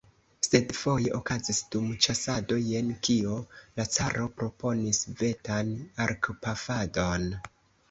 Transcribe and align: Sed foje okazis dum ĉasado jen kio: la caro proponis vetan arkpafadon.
Sed 0.45 0.71
foje 0.77 1.11
okazis 1.17 1.59
dum 1.75 1.91
ĉasado 2.05 2.57
jen 2.69 2.89
kio: 3.09 3.37
la 3.81 3.87
caro 3.99 4.25
proponis 4.41 5.05
vetan 5.23 5.73
arkpafadon. 6.09 7.33